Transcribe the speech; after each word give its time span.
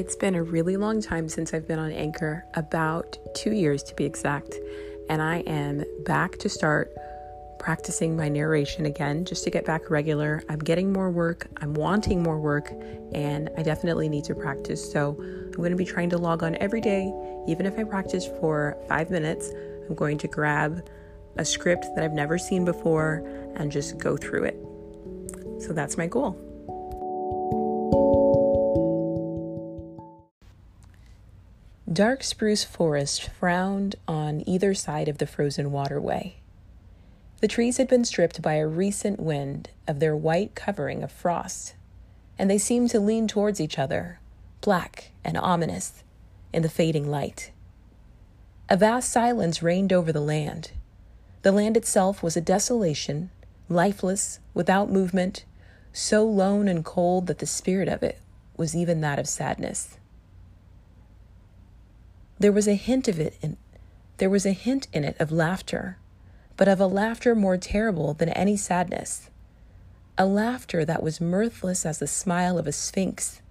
It's 0.00 0.16
been 0.16 0.34
a 0.34 0.42
really 0.42 0.78
long 0.78 1.02
time 1.02 1.28
since 1.28 1.52
I've 1.52 1.68
been 1.68 1.78
on 1.78 1.92
Anchor, 1.92 2.46
about 2.54 3.18
two 3.34 3.52
years 3.52 3.82
to 3.82 3.94
be 3.94 4.06
exact, 4.06 4.54
and 5.10 5.20
I 5.20 5.40
am 5.40 5.84
back 6.06 6.38
to 6.38 6.48
start 6.48 6.90
practicing 7.58 8.16
my 8.16 8.30
narration 8.30 8.86
again 8.86 9.26
just 9.26 9.44
to 9.44 9.50
get 9.50 9.66
back 9.66 9.90
regular. 9.90 10.42
I'm 10.48 10.58
getting 10.58 10.90
more 10.90 11.10
work, 11.10 11.48
I'm 11.58 11.74
wanting 11.74 12.22
more 12.22 12.40
work, 12.40 12.72
and 13.12 13.50
I 13.58 13.62
definitely 13.62 14.08
need 14.08 14.24
to 14.24 14.34
practice. 14.34 14.90
So 14.90 15.18
I'm 15.20 15.52
going 15.52 15.70
to 15.70 15.76
be 15.76 15.84
trying 15.84 16.08
to 16.10 16.16
log 16.16 16.42
on 16.42 16.56
every 16.62 16.80
day, 16.80 17.12
even 17.46 17.66
if 17.66 17.78
I 17.78 17.84
practice 17.84 18.24
for 18.24 18.78
five 18.88 19.10
minutes. 19.10 19.50
I'm 19.86 19.94
going 19.94 20.16
to 20.16 20.28
grab 20.28 20.88
a 21.36 21.44
script 21.44 21.84
that 21.94 22.02
I've 22.02 22.14
never 22.14 22.38
seen 22.38 22.64
before 22.64 23.22
and 23.56 23.70
just 23.70 23.98
go 23.98 24.16
through 24.16 24.44
it. 24.44 25.62
So 25.62 25.74
that's 25.74 25.98
my 25.98 26.06
goal. 26.06 26.49
Dark 32.00 32.24
spruce 32.24 32.64
forest 32.64 33.24
frowned 33.24 33.94
on 34.08 34.42
either 34.48 34.72
side 34.72 35.06
of 35.06 35.18
the 35.18 35.26
frozen 35.26 35.70
waterway. 35.70 36.36
The 37.42 37.46
trees 37.46 37.76
had 37.76 37.88
been 37.88 38.06
stripped 38.06 38.40
by 38.40 38.54
a 38.54 38.66
recent 38.66 39.20
wind 39.20 39.68
of 39.86 40.00
their 40.00 40.16
white 40.16 40.54
covering 40.54 41.02
of 41.02 41.12
frost, 41.12 41.74
and 42.38 42.50
they 42.50 42.56
seemed 42.56 42.88
to 42.88 43.00
lean 43.00 43.28
towards 43.28 43.60
each 43.60 43.78
other, 43.78 44.18
black 44.62 45.10
and 45.22 45.36
ominous, 45.36 46.02
in 46.54 46.62
the 46.62 46.70
fading 46.70 47.10
light. 47.10 47.50
A 48.70 48.78
vast 48.78 49.12
silence 49.12 49.62
reigned 49.62 49.92
over 49.92 50.10
the 50.10 50.22
land. 50.22 50.70
The 51.42 51.52
land 51.52 51.76
itself 51.76 52.22
was 52.22 52.34
a 52.34 52.40
desolation, 52.40 53.28
lifeless, 53.68 54.38
without 54.54 54.90
movement, 54.90 55.44
so 55.92 56.24
lone 56.24 56.66
and 56.66 56.82
cold 56.82 57.26
that 57.26 57.40
the 57.40 57.46
spirit 57.46 57.88
of 57.90 58.02
it 58.02 58.20
was 58.56 58.74
even 58.74 59.02
that 59.02 59.18
of 59.18 59.28
sadness. 59.28 59.98
There 62.40 62.52
was 62.52 62.66
a 62.66 62.74
hint 62.74 63.06
of 63.06 63.20
it 63.20 63.36
in 63.42 63.58
there 64.16 64.30
was 64.30 64.46
a 64.46 64.52
hint 64.52 64.88
in 64.94 65.04
it 65.04 65.14
of 65.20 65.30
laughter, 65.30 65.98
but 66.56 66.68
of 66.68 66.80
a 66.80 66.86
laughter 66.86 67.34
more 67.34 67.58
terrible 67.58 68.14
than 68.14 68.30
any 68.30 68.56
sadness. 68.56 69.28
A 70.16 70.24
laughter 70.24 70.84
that 70.86 71.02
was 71.02 71.20
mirthless 71.20 71.84
as 71.84 71.98
the 71.98 72.06
smile 72.06 72.58
of 72.58 72.66
a 72.66 72.72
sphinx. 72.72 73.42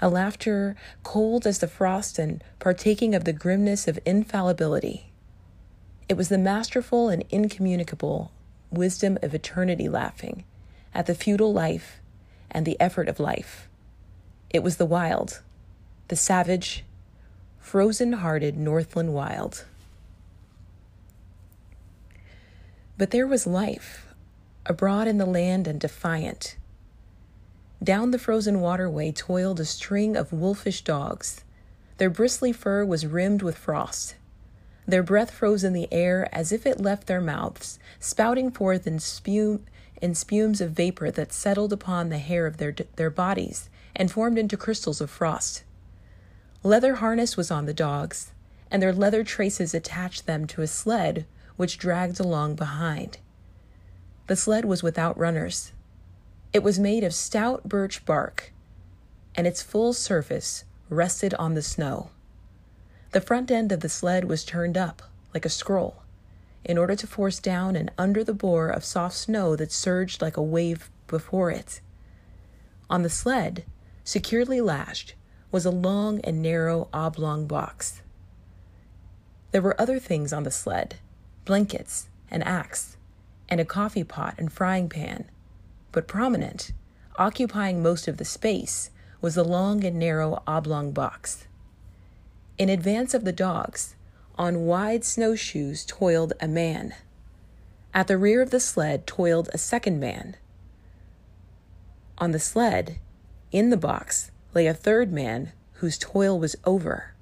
A 0.00 0.08
laughter 0.08 0.74
cold 1.02 1.46
as 1.46 1.58
the 1.58 1.68
frost 1.68 2.18
and 2.18 2.42
partaking 2.58 3.14
of 3.14 3.24
the 3.24 3.32
grimness 3.32 3.86
of 3.86 3.98
infallibility. 4.06 5.12
It 6.08 6.16
was 6.16 6.30
the 6.30 6.38
masterful 6.38 7.10
and 7.10 7.24
incommunicable 7.28 8.32
wisdom 8.70 9.18
of 9.22 9.34
eternity 9.34 9.88
laughing 9.88 10.44
at 10.94 11.04
the 11.04 11.14
futile 11.14 11.52
life 11.52 12.00
and 12.50 12.64
the 12.64 12.80
effort 12.80 13.08
of 13.08 13.20
life. 13.20 13.68
It 14.48 14.62
was 14.62 14.78
the 14.78 14.86
wild, 14.86 15.42
the 16.08 16.16
savage, 16.16 16.84
frozen 17.68 18.14
hearted 18.14 18.56
Northland 18.56 19.12
wild. 19.12 19.66
But 22.96 23.10
there 23.10 23.26
was 23.26 23.46
life, 23.46 24.06
abroad 24.64 25.06
in 25.06 25.18
the 25.18 25.26
land 25.26 25.68
and 25.68 25.78
defiant. 25.78 26.56
Down 27.84 28.10
the 28.10 28.18
frozen 28.18 28.62
waterway 28.62 29.12
toiled 29.12 29.60
a 29.60 29.66
string 29.66 30.16
of 30.16 30.32
wolfish 30.32 30.80
dogs. 30.80 31.44
Their 31.98 32.08
bristly 32.08 32.54
fur 32.54 32.86
was 32.86 33.04
rimmed 33.04 33.42
with 33.42 33.58
frost. 33.58 34.14
Their 34.86 35.02
breath 35.02 35.30
froze 35.30 35.62
in 35.62 35.74
the 35.74 35.92
air 35.92 36.26
as 36.32 36.52
if 36.52 36.64
it 36.64 36.80
left 36.80 37.06
their 37.06 37.20
mouths, 37.20 37.78
spouting 38.00 38.50
forth 38.50 38.86
in 38.86 38.98
spume 38.98 39.66
in 40.00 40.14
spumes 40.14 40.62
of 40.62 40.70
vapor 40.70 41.10
that 41.10 41.34
settled 41.34 41.74
upon 41.74 42.08
the 42.08 42.16
hair 42.16 42.46
of 42.46 42.56
their, 42.56 42.74
their 42.96 43.10
bodies 43.10 43.68
and 43.94 44.10
formed 44.10 44.38
into 44.38 44.56
crystals 44.56 45.02
of 45.02 45.10
frost. 45.10 45.64
Leather 46.62 46.96
harness 46.96 47.36
was 47.36 47.50
on 47.50 47.66
the 47.66 47.74
dogs, 47.74 48.32
and 48.70 48.82
their 48.82 48.92
leather 48.92 49.22
traces 49.22 49.74
attached 49.74 50.26
them 50.26 50.46
to 50.46 50.62
a 50.62 50.66
sled 50.66 51.24
which 51.56 51.78
dragged 51.78 52.18
along 52.18 52.54
behind. 52.54 53.18
The 54.26 54.36
sled 54.36 54.64
was 54.64 54.82
without 54.82 55.18
runners. 55.18 55.72
It 56.52 56.62
was 56.62 56.78
made 56.78 57.04
of 57.04 57.14
stout 57.14 57.68
birch 57.68 58.04
bark, 58.04 58.52
and 59.34 59.46
its 59.46 59.62
full 59.62 59.92
surface 59.92 60.64
rested 60.90 61.32
on 61.34 61.54
the 61.54 61.62
snow. 61.62 62.10
The 63.12 63.20
front 63.20 63.50
end 63.50 63.72
of 63.72 63.80
the 63.80 63.88
sled 63.88 64.24
was 64.24 64.44
turned 64.44 64.76
up 64.76 65.02
like 65.32 65.44
a 65.44 65.50
scroll 65.50 66.02
in 66.64 66.76
order 66.76 66.94
to 66.96 67.06
force 67.06 67.38
down 67.38 67.76
and 67.76 67.90
under 67.96 68.22
the 68.22 68.34
bore 68.34 68.68
of 68.68 68.84
soft 68.84 69.16
snow 69.16 69.56
that 69.56 69.72
surged 69.72 70.20
like 70.20 70.36
a 70.36 70.42
wave 70.42 70.90
before 71.06 71.50
it. 71.50 71.80
On 72.90 73.02
the 73.02 73.10
sled, 73.10 73.64
securely 74.04 74.60
lashed, 74.60 75.14
was 75.50 75.64
a 75.64 75.70
long 75.70 76.20
and 76.20 76.42
narrow 76.42 76.88
oblong 76.92 77.46
box. 77.46 78.02
There 79.50 79.62
were 79.62 79.80
other 79.80 79.98
things 79.98 80.32
on 80.32 80.42
the 80.42 80.50
sled 80.50 80.96
blankets, 81.44 82.08
an 82.30 82.42
axe, 82.42 82.98
and 83.48 83.58
a 83.58 83.64
coffee 83.64 84.04
pot 84.04 84.34
and 84.36 84.52
frying 84.52 84.88
pan. 84.90 85.24
But 85.92 86.06
prominent, 86.06 86.72
occupying 87.16 87.82
most 87.82 88.06
of 88.06 88.18
the 88.18 88.24
space, 88.26 88.90
was 89.22 89.34
the 89.34 89.44
long 89.44 89.82
and 89.82 89.98
narrow 89.98 90.42
oblong 90.46 90.92
box. 90.92 91.46
In 92.58 92.68
advance 92.68 93.14
of 93.14 93.24
the 93.24 93.32
dogs, 93.32 93.96
on 94.36 94.66
wide 94.66 95.04
snowshoes, 95.04 95.86
toiled 95.86 96.34
a 96.38 96.46
man. 96.46 96.94
At 97.94 98.06
the 98.06 98.18
rear 98.18 98.42
of 98.42 98.50
the 98.50 98.60
sled 98.60 99.06
toiled 99.06 99.48
a 99.54 99.58
second 99.58 99.98
man. 99.98 100.36
On 102.18 102.32
the 102.32 102.38
sled, 102.38 102.98
in 103.50 103.70
the 103.70 103.76
box, 103.78 104.30
lay 104.54 104.66
a 104.66 104.74
third 104.74 105.12
man 105.12 105.52
whose 105.74 105.98
toil 105.98 106.38
was 106.38 106.56
over, 106.64 107.14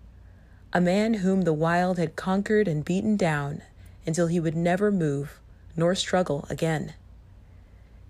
a 0.72 0.80
man 0.80 1.14
whom 1.14 1.42
the 1.42 1.52
wild 1.52 1.98
had 1.98 2.16
conquered 2.16 2.68
and 2.68 2.84
beaten 2.84 3.16
down 3.16 3.62
until 4.06 4.28
he 4.28 4.40
would 4.40 4.56
never 4.56 4.92
move 4.92 5.40
nor 5.76 5.94
struggle 5.94 6.46
again. 6.48 6.94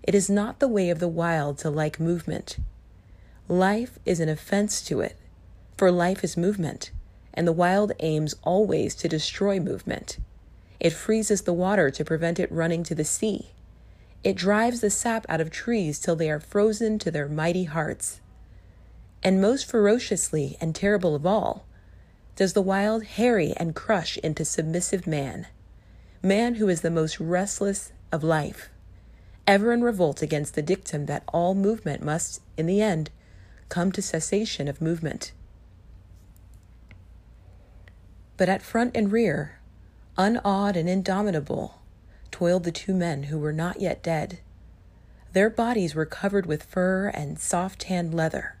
It 0.03 0.15
is 0.15 0.29
not 0.29 0.59
the 0.59 0.67
way 0.67 0.89
of 0.89 0.99
the 0.99 1.07
wild 1.07 1.57
to 1.59 1.69
like 1.69 1.99
movement. 1.99 2.57
Life 3.49 3.99
is 4.05 4.19
an 4.19 4.29
offense 4.29 4.81
to 4.83 5.01
it, 5.01 5.17
for 5.75 5.91
life 5.91 6.23
is 6.23 6.37
movement, 6.37 6.91
and 7.33 7.47
the 7.47 7.53
wild 7.53 7.91
aims 7.99 8.35
always 8.43 8.95
to 8.95 9.09
destroy 9.09 9.59
movement. 9.59 10.17
It 10.79 10.93
freezes 10.93 11.41
the 11.41 11.53
water 11.53 11.89
to 11.89 12.05
prevent 12.05 12.39
it 12.39 12.51
running 12.51 12.83
to 12.83 12.95
the 12.95 13.03
sea. 13.03 13.51
It 14.23 14.35
drives 14.35 14.81
the 14.81 14.89
sap 14.89 15.25
out 15.27 15.41
of 15.41 15.51
trees 15.51 15.99
till 15.99 16.15
they 16.15 16.29
are 16.29 16.39
frozen 16.39 16.99
to 16.99 17.11
their 17.11 17.27
mighty 17.27 17.65
hearts 17.65 18.21
and 19.23 19.41
most 19.41 19.69
ferociously 19.69 20.57
and 20.61 20.73
terrible 20.75 21.15
of 21.15 21.25
all, 21.25 21.65
does 22.35 22.53
the 22.53 22.61
wild 22.61 23.03
harry 23.03 23.53
and 23.57 23.75
crush 23.75 24.17
into 24.19 24.45
submissive 24.45 25.07
man, 25.07 25.47
man 26.21 26.55
who 26.55 26.69
is 26.69 26.81
the 26.81 26.91
most 26.91 27.19
restless 27.19 27.91
of 28.11 28.23
life, 28.23 28.69
ever 29.47 29.73
in 29.73 29.81
revolt 29.81 30.21
against 30.21 30.53
the 30.53 30.61
dictum 30.61 31.07
that 31.07 31.23
all 31.33 31.55
movement 31.55 32.03
must, 32.03 32.41
in 32.57 32.67
the 32.67 32.81
end, 32.81 33.09
come 33.69 33.91
to 33.91 34.01
cessation 34.01 34.67
of 34.67 34.81
movement. 34.81 35.31
But 38.37 38.49
at 38.49 38.61
front 38.61 38.95
and 38.95 39.11
rear, 39.11 39.59
unawed 40.15 40.77
and 40.77 40.87
indomitable, 40.87 41.81
toiled 42.29 42.65
the 42.65 42.71
two 42.71 42.93
men 42.93 43.23
who 43.23 43.39
were 43.39 43.53
not 43.53 43.81
yet 43.81 44.03
dead. 44.03 44.39
Their 45.33 45.49
bodies 45.49 45.95
were 45.95 46.05
covered 46.05 46.45
with 46.45 46.63
fur 46.63 47.07
and 47.07 47.39
soft 47.39 47.79
tanned 47.81 48.13
leather. 48.13 48.56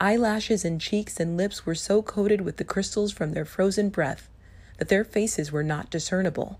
Eyelashes 0.00 0.64
and 0.64 0.80
cheeks 0.80 1.20
and 1.20 1.36
lips 1.36 1.66
were 1.66 1.74
so 1.74 2.00
coated 2.00 2.40
with 2.40 2.56
the 2.56 2.64
crystals 2.64 3.12
from 3.12 3.32
their 3.32 3.44
frozen 3.44 3.90
breath 3.90 4.30
that 4.78 4.88
their 4.88 5.04
faces 5.04 5.52
were 5.52 5.62
not 5.62 5.90
discernible. 5.90 6.58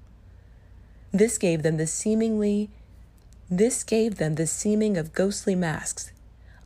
This 1.10 1.38
gave 1.38 1.62
them 1.62 1.78
the 1.78 1.86
seemingly 1.86 2.68
this 3.50 3.82
gave 3.82 4.16
them 4.16 4.34
the 4.34 4.46
seeming 4.46 4.96
of 4.96 5.14
ghostly 5.14 5.56
masks, 5.56 6.12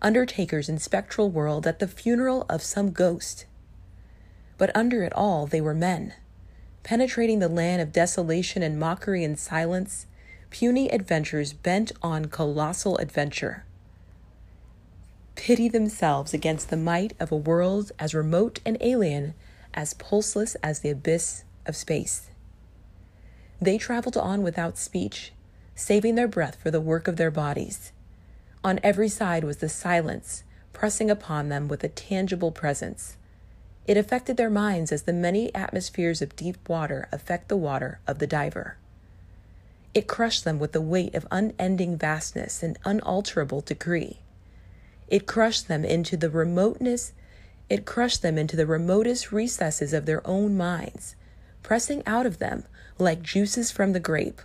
undertakers 0.02 0.68
in 0.68 0.78
spectral 0.78 1.30
world 1.30 1.66
at 1.66 1.78
the 1.78 1.88
funeral 1.88 2.44
of 2.50 2.60
some 2.60 2.90
ghost. 2.90 3.46
But 4.58 4.74
under 4.76 5.02
it 5.04 5.12
all 5.14 5.46
they 5.46 5.62
were 5.62 5.74
men, 5.74 6.12
penetrating 6.82 7.38
the 7.38 7.48
land 7.48 7.80
of 7.80 7.92
desolation 7.92 8.62
and 8.62 8.78
mockery 8.78 9.24
and 9.24 9.38
silence, 9.38 10.06
puny 10.50 10.90
adventurers 10.92 11.54
bent 11.54 11.92
on 12.02 12.26
colossal 12.26 12.98
adventure 12.98 13.64
pity 15.34 15.68
themselves 15.68 16.32
against 16.32 16.70
the 16.70 16.76
might 16.76 17.12
of 17.18 17.32
a 17.32 17.36
world 17.36 17.92
as 17.98 18.14
remote 18.14 18.60
and 18.64 18.76
alien, 18.80 19.34
as 19.72 19.94
pulseless 19.94 20.54
as 20.62 20.80
the 20.80 20.90
abyss 20.90 21.44
of 21.66 21.76
space. 21.76 22.30
They 23.60 23.78
traveled 23.78 24.16
on 24.16 24.42
without 24.42 24.78
speech, 24.78 25.32
saving 25.74 26.14
their 26.14 26.28
breath 26.28 26.56
for 26.62 26.70
the 26.70 26.80
work 26.80 27.08
of 27.08 27.16
their 27.16 27.30
bodies. 27.30 27.92
On 28.62 28.80
every 28.82 29.08
side 29.08 29.44
was 29.44 29.58
the 29.58 29.68
silence, 29.68 30.44
pressing 30.72 31.10
upon 31.10 31.48
them 31.48 31.68
with 31.68 31.84
a 31.84 31.88
tangible 31.88 32.50
presence. 32.50 33.16
It 33.86 33.96
affected 33.96 34.36
their 34.36 34.50
minds 34.50 34.92
as 34.92 35.02
the 35.02 35.12
many 35.12 35.54
atmospheres 35.54 36.22
of 36.22 36.36
deep 36.36 36.68
water 36.68 37.08
affect 37.12 37.48
the 37.48 37.56
water 37.56 38.00
of 38.06 38.18
the 38.18 38.26
diver. 38.26 38.76
It 39.92 40.08
crushed 40.08 40.44
them 40.44 40.58
with 40.58 40.72
the 40.72 40.80
weight 40.80 41.14
of 41.14 41.26
unending 41.30 41.96
vastness 41.96 42.62
and 42.62 42.78
unalterable 42.84 43.60
decree. 43.60 44.20
It 45.14 45.28
crushed 45.28 45.68
them 45.68 45.84
into 45.84 46.16
the 46.16 46.28
remoteness 46.28 47.12
It 47.68 47.86
crushed 47.86 48.20
them 48.20 48.36
into 48.36 48.56
the 48.56 48.66
remotest 48.66 49.30
recesses 49.30 49.92
of 49.92 50.06
their 50.06 50.26
own 50.26 50.56
minds, 50.56 51.14
pressing 51.62 52.02
out 52.04 52.26
of 52.26 52.40
them, 52.40 52.64
like 52.98 53.22
juices 53.22 53.70
from 53.70 53.92
the 53.92 54.00
grape, 54.00 54.42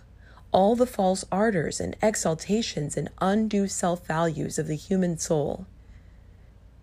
all 0.52 0.76
the 0.76 0.86
false 0.86 1.24
ardors 1.32 1.80
and 1.80 1.96
exaltations 2.00 2.96
and 2.96 3.10
undue 3.20 3.66
self 3.66 4.06
values 4.06 4.60
of 4.60 4.68
the 4.68 4.76
human 4.76 5.18
soul, 5.18 5.66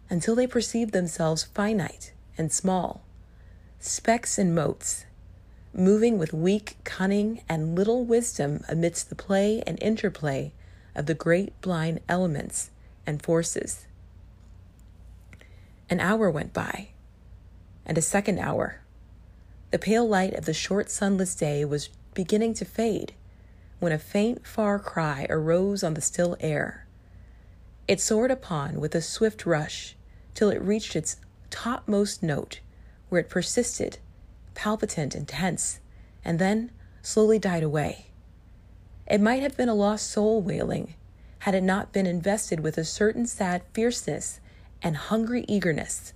until 0.10 0.36
they 0.36 0.48
perceived 0.48 0.92
themselves 0.92 1.45
finite 1.45 2.12
and 2.38 2.51
small, 2.51 3.06
specks 3.80 4.38
and 4.38 4.54
motes, 4.54 5.06
moving 5.72 6.18
with 6.18 6.34
weak 6.34 6.75
cunning 6.84 7.39
and 7.48 7.74
little 7.74 8.04
wisdom 8.04 8.66
amidst 8.68 9.07
the 9.07 9.16
play 9.16 9.63
and 9.66 9.81
interplay 9.81 10.51
of 10.94 11.06
the 11.06 11.13
great 11.13 11.54
blind 11.62 12.01
elements 12.10 12.69
and 13.07 13.24
forces. 13.24 13.88
An 15.89 16.00
hour 16.00 16.30
went 16.30 16.54
by, 16.54 16.89
and 17.86 17.98
a 17.98 18.01
second 18.01 18.38
hour. 18.38 18.81
The 19.71 19.80
pale 19.80 20.07
light 20.07 20.33
of 20.33 20.45
the 20.45 20.54
short 20.54 20.92
sunless 20.92 21.33
day 21.33 21.65
was 21.65 21.89
beginning 22.13 22.54
to 22.56 22.65
fade 22.65 23.13
when 23.80 23.92
a 23.92 24.00
faint, 24.00 24.45
far 24.45 24.80
cry 24.80 25.27
arose 25.30 25.83
on 25.83 25.94
the 25.94 26.01
still 26.01 26.36
air. 26.39 26.88
It 27.88 28.01
soared 28.01 28.31
upon 28.31 28.80
with 28.80 28.95
a 28.95 29.01
swift 29.01 29.45
rush 29.45 29.95
till 30.33 30.50
it 30.50 30.62
reached 30.62 30.95
its 30.95 31.18
topmost 31.50 32.21
note, 32.21 32.60
where 33.10 33.21
it 33.21 33.30
persisted, 33.30 34.00
palpitant 34.56 35.15
and 35.15 35.27
tense, 35.27 35.80
and 36.25 36.39
then 36.39 36.71
slowly 37.01 37.39
died 37.39 37.63
away. 37.63 38.07
It 39.06 39.21
might 39.21 39.42
have 39.42 39.56
been 39.56 39.69
a 39.69 39.75
lost 39.75 40.12
soul 40.12 40.42
wailing, 40.42 40.95
had 41.48 41.56
it 41.56 41.64
not 41.64 41.94
been 41.94 42.06
invested 42.06 42.60
with 42.60 42.78
a 42.78 42.84
certain 42.84 43.26
sad 43.26 43.62
fierceness 43.72 44.42
and 44.82 44.98
hungry 44.98 45.46
eagerness. 45.48 46.12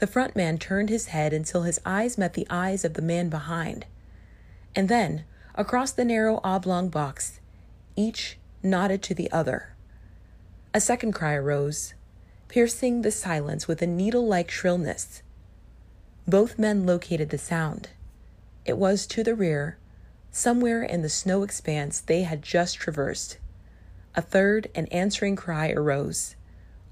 The 0.00 0.06
front 0.06 0.36
man 0.36 0.58
turned 0.58 0.90
his 0.90 1.06
head 1.06 1.32
until 1.32 1.62
his 1.62 1.80
eyes 1.86 2.18
met 2.18 2.34
the 2.34 2.46
eyes 2.50 2.84
of 2.84 2.92
the 2.92 3.00
man 3.00 3.30
behind, 3.30 3.86
and 4.76 4.90
then, 4.90 5.24
across 5.54 5.92
the 5.92 6.04
narrow 6.04 6.40
oblong 6.44 6.90
box, 6.90 7.40
each 7.96 8.36
nodded 8.62 9.02
to 9.04 9.14
the 9.14 9.32
other. 9.32 9.74
A 10.74 10.80
second 10.80 11.12
cry 11.12 11.32
arose, 11.32 11.94
piercing 12.48 13.00
the 13.00 13.10
silence 13.10 13.66
with 13.66 13.80
a 13.80 13.86
needle 13.86 14.26
like 14.26 14.50
shrillness. 14.50 15.22
Both 16.28 16.58
men 16.58 16.84
located 16.84 17.30
the 17.30 17.38
sound. 17.38 17.88
It 18.66 18.76
was 18.76 19.06
to 19.06 19.24
the 19.24 19.34
rear, 19.34 19.78
somewhere 20.30 20.82
in 20.82 21.00
the 21.00 21.08
snow 21.08 21.44
expanse 21.44 21.98
they 21.98 22.24
had 22.24 22.42
just 22.42 22.76
traversed. 22.76 23.38
A 24.16 24.22
third 24.22 24.70
and 24.74 24.92
answering 24.92 25.34
cry 25.34 25.70
arose, 25.70 26.36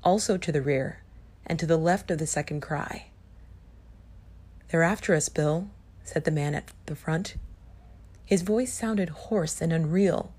also 0.03 0.37
to 0.37 0.51
the 0.51 0.63
rear, 0.63 1.03
and 1.47 1.59
to 1.59 1.67
the 1.67 1.77
left 1.77 2.11
of 2.11 2.19
the 2.19 2.27
second 2.27 2.61
cry. 2.61 3.07
They're 4.69 4.83
after 4.83 5.15
us, 5.15 5.29
Bill, 5.29 5.69
said 6.03 6.25
the 6.25 6.31
man 6.31 6.55
at 6.55 6.73
the 6.87 6.97
front. 6.97 7.37
His 8.25 8.43
voice 8.43 8.73
sounded 8.73 9.11
hoarse 9.11 9.61
and 9.61 9.73
unreal, 9.73 10.33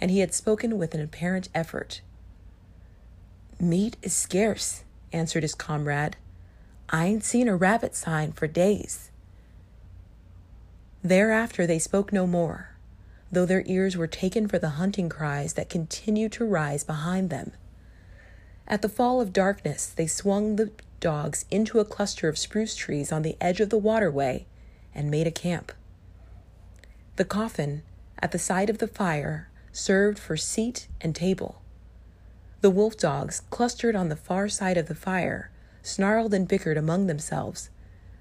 and 0.00 0.10
he 0.10 0.20
had 0.20 0.32
spoken 0.32 0.78
with 0.78 0.94
an 0.94 1.00
apparent 1.00 1.48
effort. 1.54 2.00
Meat 3.58 3.96
is 4.00 4.14
scarce, 4.14 4.84
answered 5.12 5.42
his 5.42 5.54
comrade. 5.54 6.16
I 6.88 7.06
ain't 7.06 7.24
seen 7.24 7.48
a 7.48 7.56
rabbit 7.56 7.94
sign 7.94 8.32
for 8.32 8.46
days. 8.46 9.10
Thereafter 11.02 11.66
they 11.66 11.78
spoke 11.78 12.12
no 12.12 12.26
more, 12.26 12.69
though 13.32 13.46
their 13.46 13.62
ears 13.66 13.96
were 13.96 14.06
taken 14.06 14.48
for 14.48 14.58
the 14.58 14.70
hunting 14.70 15.08
cries 15.08 15.54
that 15.54 15.68
continued 15.68 16.32
to 16.32 16.44
rise 16.44 16.84
behind 16.84 17.30
them. 17.30 17.52
At 18.66 18.82
the 18.82 18.88
fall 18.88 19.20
of 19.20 19.32
darkness, 19.32 19.86
they 19.86 20.06
swung 20.06 20.56
the 20.56 20.70
dogs 21.00 21.44
into 21.50 21.80
a 21.80 21.84
cluster 21.84 22.28
of 22.28 22.38
spruce 22.38 22.76
trees 22.76 23.10
on 23.10 23.22
the 23.22 23.36
edge 23.40 23.60
of 23.60 23.70
the 23.70 23.78
waterway 23.78 24.46
and 24.94 25.10
made 25.10 25.26
a 25.26 25.32
camp. 25.32 25.72
The 27.16 27.24
coffin, 27.24 27.82
at 28.20 28.32
the 28.32 28.38
side 28.38 28.70
of 28.70 28.78
the 28.78 28.86
fire, 28.86 29.48
served 29.72 30.18
for 30.18 30.36
seat 30.36 30.88
and 31.00 31.14
table. 31.14 31.62
The 32.60 32.70
wolf 32.70 32.96
dogs, 32.96 33.42
clustered 33.50 33.96
on 33.96 34.08
the 34.08 34.16
far 34.16 34.48
side 34.48 34.76
of 34.76 34.86
the 34.86 34.94
fire, 34.94 35.50
snarled 35.82 36.34
and 36.34 36.46
bickered 36.46 36.76
among 36.76 37.06
themselves, 37.06 37.70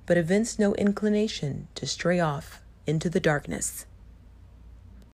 but 0.06 0.18
evinced 0.18 0.60
no 0.60 0.74
inclination 0.76 1.68
to 1.76 1.86
stray 1.86 2.20
off 2.20 2.62
into 2.88 3.10
the 3.10 3.20
darkness. 3.20 3.86